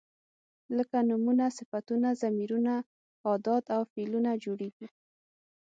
[0.77, 2.73] لکه نومونه، صفتونه، ضمیرونه،
[3.33, 4.87] ادات او فعلونه جوړیږي.